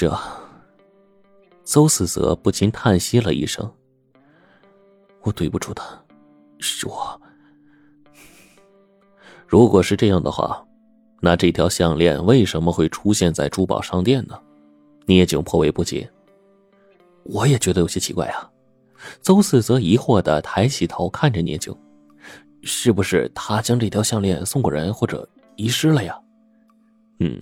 [0.00, 0.34] 是啊。
[1.62, 3.70] 邹思泽不禁叹息了一声
[5.20, 5.84] ：“我对不住他，
[6.58, 7.20] 是我。
[9.46, 10.66] 如果是这样的话，
[11.20, 14.40] 那这条项链为什么会出现在珠宝商店呢？”
[15.04, 16.10] 聂景颇为不解。
[17.24, 18.50] 我也觉得有些奇怪啊。
[19.20, 21.76] 邹思泽疑惑的抬起头看着聂景
[22.64, 26.18] ：“是不是他将这条项链送过人，或者遗失了呀
[27.20, 27.38] ？”“嗯，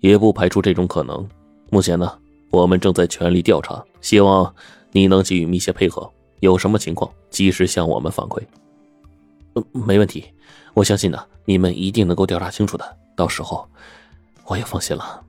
[0.00, 1.28] 也不排除这种可能。
[1.70, 2.12] 目前呢？”
[2.48, 4.54] 我们正在全力调查，希望
[4.92, 6.10] 你能给予密切配合。
[6.40, 8.40] 有什么情况，及时向我们反馈。
[9.54, 10.24] 嗯没问题，
[10.72, 12.96] 我相信呢，你们一定能够调查清楚的。
[13.16, 13.68] 到时候，
[14.46, 15.22] 我也放心了。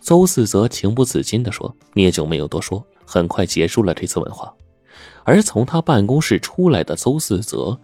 [0.00, 1.74] 邹四泽情不自禁的说。
[1.94, 4.52] 聂九没有多说，很快结束了这次问话。
[5.24, 7.76] 而从他办公室出来的邹四泽，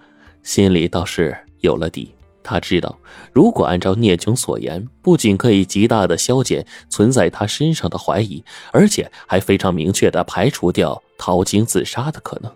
[0.43, 2.13] 心里倒是有了底。
[2.43, 2.99] 他知道，
[3.33, 12.51] 如果按照聂琼所言，不仅可以极大的消减存在他身上的怀疑，而且还非常明确的排除掉陶晶自杀的可能。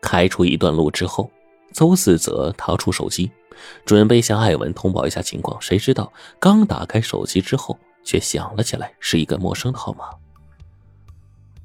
[0.00, 1.30] 开出一段路之后，
[1.72, 3.30] 邹四泽掏出手机，
[3.84, 5.60] 准备向艾文通报一下情况。
[5.60, 10.04] 谁知道刚打开手机之后，却响了起来，是一个陌生的号码。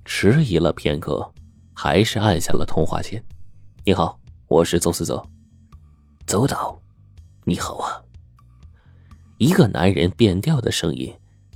[0.06, 1.32] 迟疑了片刻，
[1.74, 3.24] 还是按下了通话键。
[3.86, 5.24] “你好，我是邹四泽。”
[6.30, 6.80] 邹导，
[7.44, 8.00] 你好啊！
[9.40, 11.12] 一个男人变调的声音，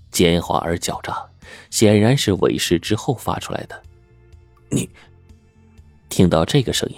[0.10, 1.24] 尖滑而狡诈，
[1.70, 3.80] 显然是韦氏之后发出来的。
[4.72, 4.90] 你
[6.10, 6.98] 听到这个声音，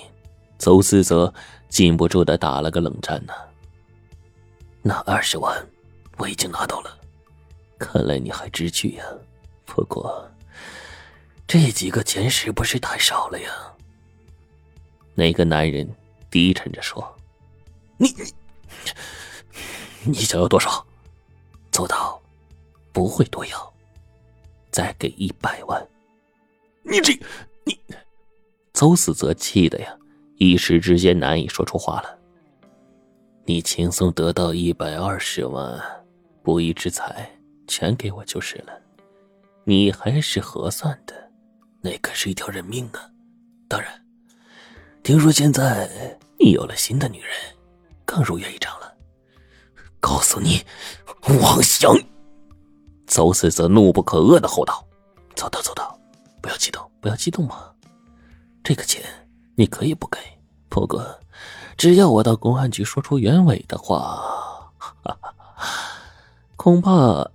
[0.57, 1.33] 邹思泽
[1.67, 3.33] 禁不住的打了个冷战呢。
[4.81, 5.53] 那二十万
[6.15, 6.97] 我已经拿到了，
[7.77, 9.03] 看来你还知趣呀。
[9.65, 10.25] 不过
[11.45, 13.49] 这几个钱是不是太少了呀？
[15.13, 15.85] 那个男人
[16.31, 17.05] 低沉着说。
[17.97, 18.23] 你你
[20.05, 20.85] 你想要多少？
[21.71, 22.21] 邹导
[22.93, 23.73] 不会多要，
[24.71, 25.85] 再给一百万。
[26.83, 27.11] 你这
[27.65, 27.77] 你，
[28.73, 29.97] 邹思泽气的呀，
[30.37, 32.17] 一时之间难以说出话了。
[33.45, 35.79] 你轻松得到一百二十万，
[36.43, 37.29] 不义之财
[37.67, 38.73] 全给我就是了。
[39.63, 41.31] 你还是合算的，
[41.81, 43.09] 那可是一条人命啊！
[43.67, 44.05] 当然，
[45.03, 47.31] 听说现在你有了新的女人。
[48.05, 48.93] 更如愿以偿了。
[49.99, 50.63] 告诉你，
[51.41, 51.91] 妄想！
[53.07, 54.85] 邹四则怒不可遏的吼道
[55.35, 55.99] ：“走到走到，
[56.41, 57.71] 不要激动，不要激动嘛。
[58.63, 59.03] 这个钱
[59.55, 60.19] 你可以不给，
[60.69, 61.19] 不过
[61.77, 64.71] 只要我到公安局说出原委的话，
[66.55, 67.29] 恐怕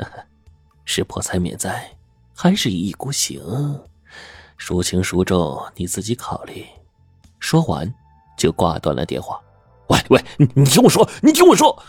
[0.84, 1.96] 是破财免灾，
[2.34, 3.40] 还是一意孤行，
[4.58, 6.66] 孰轻孰重你自己考虑。”
[7.40, 7.94] 说完，
[8.38, 9.38] 就挂断了电话。
[9.88, 11.82] 喂喂，你你听我说，你听我说。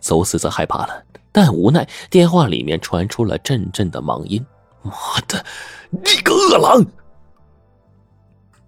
[0.00, 1.02] 邹四则害怕了，
[1.32, 4.44] 但无奈电话里面传出了阵阵的忙音。
[4.82, 4.92] 妈
[5.28, 5.44] 的，
[5.90, 6.84] 你个恶狼！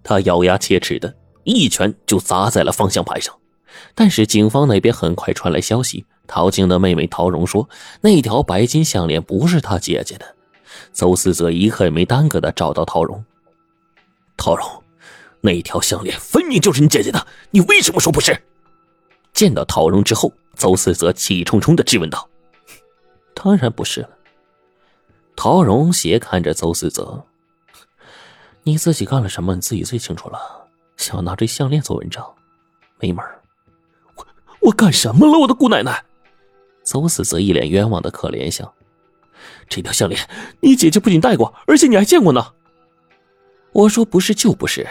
[0.01, 1.13] 他咬牙切齿的
[1.43, 3.35] 一拳就砸在了方向盘上。
[3.93, 7.69] 但是警方那边很快传来消息，陶晶的妹妹陶荣说，
[8.01, 10.25] 那条白金项链不是她姐姐的。
[10.93, 13.23] 邹四则一刻也没耽搁的找到陶荣，
[14.35, 14.65] 陶荣。
[15.41, 18.39] 那条项链分明就是你姐姐的，你为什么说不是？
[19.33, 22.27] 见到陶荣之后，邹四泽气冲冲的质问道
[23.35, 24.09] ：“当然不是了。”
[25.37, 27.23] 陶荣斜看着邹四泽
[28.63, 29.53] ：“你自己干了什么？
[29.53, 30.67] 你自己最清楚了。
[30.97, 32.27] 想拿这项链做文章，
[32.99, 33.23] 没门
[34.15, 34.27] 我
[34.61, 35.37] 我干什么了？
[35.37, 36.03] 我的姑奶奶！”
[36.83, 38.73] 邹四泽一脸冤枉的可怜相
[39.69, 40.27] ：“这条项链，
[40.61, 42.53] 你姐姐不仅戴过，而且你还见过呢。”
[43.73, 44.87] 我说不是就不是。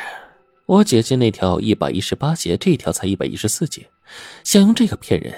[0.67, 3.89] 我姐姐那条一百一十八节，这条才一百一十四节，
[4.43, 5.33] 想用这个骗人，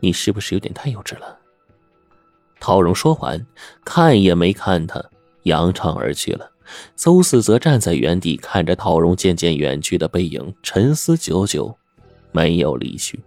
[0.00, 1.38] 你是不是有点太幼稚了？
[2.58, 3.46] 陶荣说完，
[3.84, 5.00] 看也没看他，
[5.44, 6.50] 扬长而去了。
[6.96, 11.78] 邹四则站在原地，看着陶荣渐渐远去的背影，沉思久久，
[12.32, 13.20] 没有离去。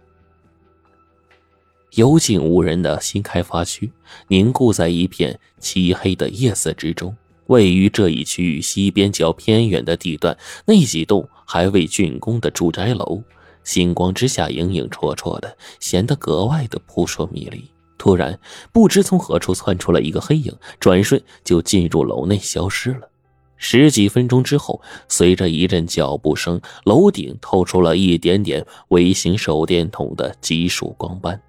[1.92, 3.90] 幽静无人的新开发区，
[4.26, 7.16] 凝固在一片漆黑的夜色之中。
[7.48, 13.22] 位于这一区域西边较偏远的地段，那几栋还未竣工的住宅楼，
[13.64, 17.64] 星光之下影影绰绰的，显得格外的扑朔迷离。
[17.96, 18.38] 突然，
[18.72, 23.08] 不知从何处窜出了一个黑影，转瞬就进入楼内消失了。
[23.56, 31.40] 十几分钟之后，随着一阵脚步声，楼顶透出了一点点微型手电筒的基数光斑。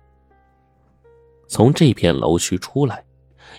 [1.47, 3.03] 从这片楼区出来。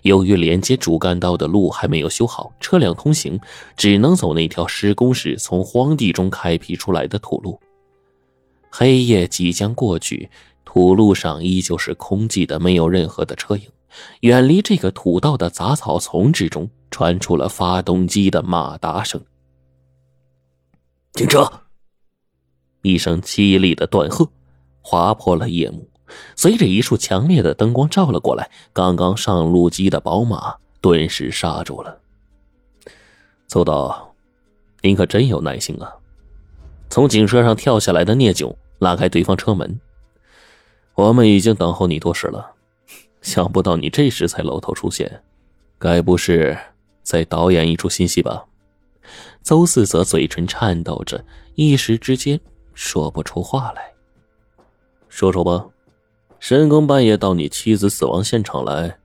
[0.02, 3.38] 由于连接主干道的路还没有修好，车辆通行
[3.76, 7.60] 只能走那条施工时从荒地中开辟出来的土路。
[8.70, 10.30] 黑夜即将过去，
[10.64, 13.64] 土路上依旧是空寂的，没有任何的车影。
[14.20, 19.20] 远离这个土道的杂草丛之中，传出了发动机的马达声。
[21.14, 21.50] 停车！
[22.82, 24.30] 一声凄厉的断喝，
[24.80, 25.89] 划破了夜幕。
[26.36, 31.98] 随着一束强烈的灯光照了过来，刚刚上路机的宝马顿时刹住了。
[33.46, 34.14] 邹导，
[34.82, 35.92] 您可真有耐心啊！
[36.88, 39.80] 从警车上跳下来的聂炯拉开对方车门
[40.94, 42.52] ：“我们已经等候你多时了，
[43.22, 45.22] 想不到你这时才露头出现，
[45.78, 46.56] 该不是
[47.02, 48.44] 在导演一出新戏吧？”
[49.42, 51.24] 邹四则嘴唇颤抖着，
[51.54, 52.38] 一时之间
[52.74, 53.92] 说不出话来。
[55.08, 55.66] 说说吧，
[56.40, 58.98] 深更半夜到你妻子死亡现场来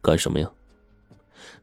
[0.00, 0.48] 干什么呀？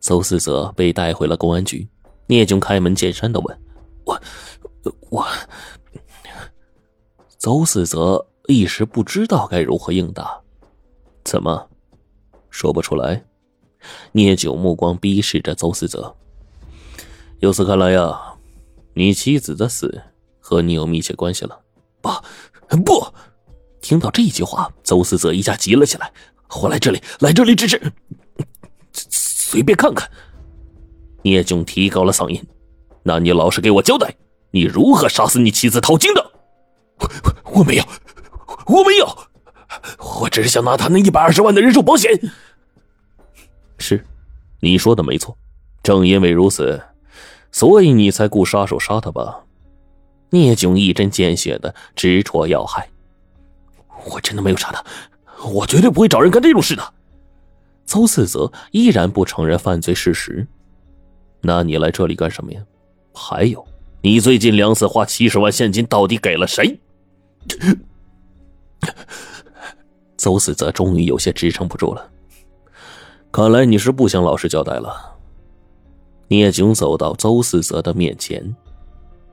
[0.01, 1.87] 邹四泽被带回了公安局。
[2.25, 3.59] 聂炯开门见山的问
[4.05, 4.21] ：“我，
[5.09, 5.25] 我。”
[7.37, 10.41] 邹四泽一时不知道该如何应答。
[11.23, 11.69] 怎么，
[12.49, 13.23] 说不出来？
[14.11, 16.15] 聂炯目光逼视着邹四泽。
[17.39, 18.33] 由此看来呀，
[18.93, 20.01] 你妻子的死
[20.39, 21.61] 和你有密切关系了。
[22.01, 22.09] 不，
[22.83, 23.05] 不！
[23.89, 26.11] 听到这句话，邹思泽一下急了起来。
[26.61, 27.91] 我来这里，来这里只是
[28.93, 30.07] 随便看看。
[31.23, 32.39] 聂炯提高了嗓音
[33.01, 34.13] ：“那你老实给我交代，
[34.51, 36.31] 你如何杀死你妻子陶晶的？”
[37.01, 37.83] 我我没有，
[38.67, 39.17] 我没有，
[40.21, 42.11] 我只是想拿他那一百二十万的人寿保险。
[43.79, 44.05] 是，
[44.59, 45.35] 你说的没错。
[45.81, 46.79] 正因为如此。
[47.51, 49.45] 所以你才雇杀手杀他吧？
[50.29, 52.87] 聂炯一针见血的直戳要害。
[54.05, 54.83] 我真的没有杀他，
[55.47, 56.93] 我绝对不会找人干这种事的。
[57.85, 60.45] 邹四泽依然不承认犯罪事实。
[61.41, 62.61] 那你来这里干什么呀？
[63.13, 63.65] 还有，
[64.01, 66.79] 你最近两次花七十万现金到底给了谁？
[70.17, 72.09] 邹四泽终于有些支撑不住了。
[73.31, 75.17] 看来你是不想老实交代了。
[76.27, 78.55] 聂炯走到邹四泽的面前，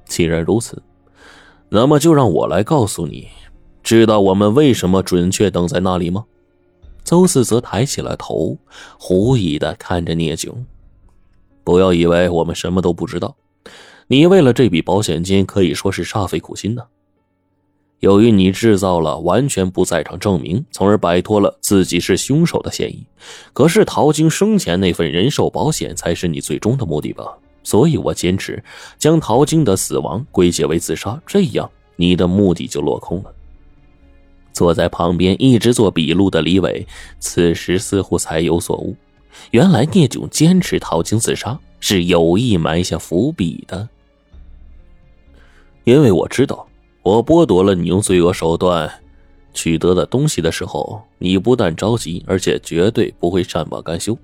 [0.07, 0.83] 既然如此，
[1.69, 3.29] 那么就让我来告诉你，
[3.87, 6.25] 知道我们为什么准确等在那里吗？
[7.05, 8.59] 邹四则抬起了头，
[8.99, 10.67] 狐疑的看着聂炯。
[11.63, 13.37] 不要以为我们什么都不知道，
[14.09, 16.83] 你为了这笔保险金可以说是煞费苦心呢。
[18.01, 23.07] 由于你制造了完全不在场证明，从而摆脱了自己是凶手的嫌疑。
[23.53, 27.25] 可是陶晶生前那份人寿保险才是你最终的目的吧？
[27.63, 28.61] 所以我坚持
[28.99, 33.33] 将陶晶的死亡归结为自杀，这样你的目的就落空了。
[34.57, 36.87] 坐在旁边一直做笔录的李伟，
[37.21, 38.97] 此时似乎才有所悟：
[39.51, 43.87] 原来聂炯坚持陶晶自杀是有意埋下伏笔的，
[45.85, 46.67] 因为我知道。
[47.03, 48.91] 我剥夺了你用罪恶手段
[49.53, 54.17] 取得的东西的时候，你不但着急，而且绝对不会善罢甘休，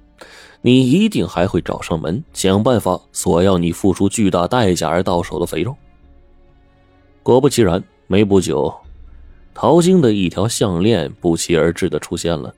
[0.62, 5.76] 你一定还会找上门，想办法索要你付出巨大代价而到手的肥肉。
[7.22, 8.74] 果不其然，没不久，
[9.54, 12.54] 陶晶的一条项链不期而至的出现了，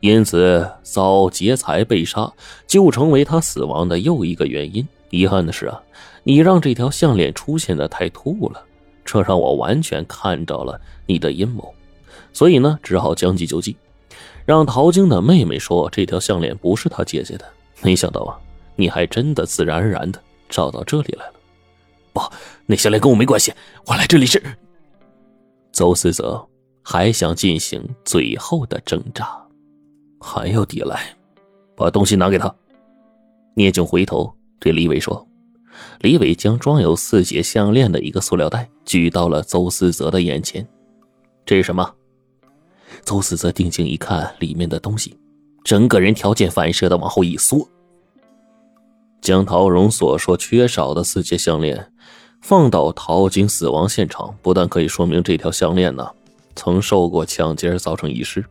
[0.00, 2.30] 因此遭劫财被杀
[2.66, 4.86] 就成为他死亡的又一个原因。
[5.10, 5.80] 遗憾的是啊，
[6.22, 8.62] 你让这条项链出现的太突兀了。
[9.04, 11.74] 这让我完全看到了你的阴谋，
[12.30, 13.74] 所以呢，只好将计就计，
[14.44, 17.46] 让陶晶的妹妹说这条项链不是她姐姐的。
[17.80, 18.36] 没想到啊，
[18.76, 21.32] 你还真的自然而然的找到这里来了。
[22.12, 22.20] 不，
[22.66, 23.50] 那项链跟我没关系，
[23.86, 24.42] 我来这里是……
[25.78, 26.44] 邹思泽
[26.82, 29.40] 还想进行最后的挣扎，
[30.18, 31.16] 还要抵赖，
[31.76, 32.52] 把东西拿给他。
[33.54, 35.24] 聂炯回头对李伟说。
[36.00, 40.66] 李伟将装有四节项链的一个塑料袋举到了邹思泽的眼前，
[41.46, 41.94] 这是什么？
[43.04, 45.16] 邹思泽定睛一看，里面的东西，
[45.62, 47.64] 整个人条件反射的往后一缩。
[49.20, 51.92] 江桃荣所说缺少的四节项链
[52.40, 56.08] 放到陶晶死亡现场，不但可以说明这条项链呢
[56.56, 58.44] 曾受过抢劫而造成遗失，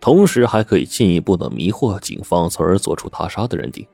[0.00, 3.86] 同时还可以进一步的迷惑警方，从而做出他杀的认定。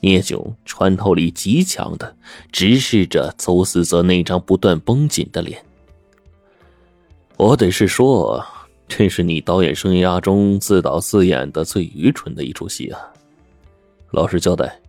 [0.00, 2.16] 聂炯穿透力极强的
[2.50, 5.64] 直视着邹思泽那张不断绷紧的脸。
[7.36, 8.44] 我得是说，
[8.88, 12.98] 这是你导演生涯中自导自演的最愚蠢的一出戏啊！
[14.10, 14.80] 老实交代，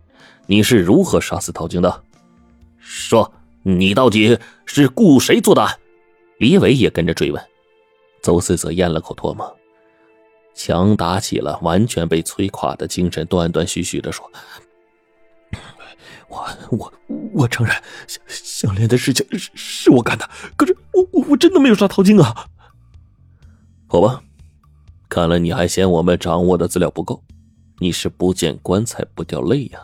[0.47, 2.03] 你是如何杀死陶晶的？
[2.95, 3.33] 说，
[3.63, 5.67] 你到底是雇谁做的？
[6.37, 7.43] 李伟也跟着追问。
[8.21, 9.57] 邹思泽咽了口唾沫，
[10.53, 14.31] 强打起了完全被摧垮的精神，断断续续的说。
[16.29, 16.93] 我我
[17.33, 17.75] 我承认，
[18.07, 22.45] 项项链的事情是是我干的，可是我我我真的没有杀陶晶啊。
[23.87, 24.21] 好吧，
[25.09, 27.23] 看来你还嫌我们掌握的资料不够，
[27.79, 29.79] 你是不见棺材不掉泪呀。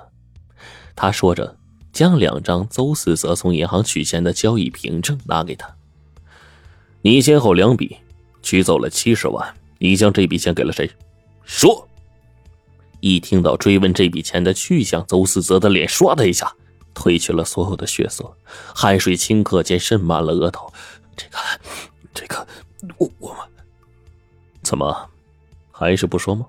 [0.95, 1.57] 他说着，
[1.91, 5.75] 将两张邹四泽从银行取钱的交易凭证拿给他。
[7.01, 7.97] 你先后两笔
[8.41, 10.89] 取走了七十万，你将这笔钱给了谁？
[11.43, 11.85] 说。
[13.01, 16.53] 一听到追问这笔钱的去向，邹四泽的脸唰的一下
[16.93, 18.29] 褪去了所有的血色，
[18.75, 20.69] 汗水顷刻间渗满了额头。
[21.15, 21.37] 这个，
[22.13, 22.45] 这个，
[22.97, 23.37] 我我
[24.61, 25.09] 怎么
[25.71, 26.45] 还是不说吗？